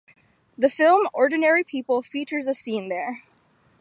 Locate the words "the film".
0.57-1.07